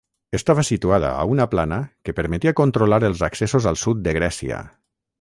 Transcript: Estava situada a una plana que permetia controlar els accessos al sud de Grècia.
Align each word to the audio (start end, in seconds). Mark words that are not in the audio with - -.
Estava 0.35 0.63
situada 0.69 1.11
a 1.17 1.25
una 1.33 1.47
plana 1.51 1.79
que 2.09 2.17
permetia 2.21 2.57
controlar 2.63 3.01
els 3.13 3.25
accessos 3.31 3.71
al 3.75 3.81
sud 3.87 4.05
de 4.09 4.19
Grècia. 4.21 4.69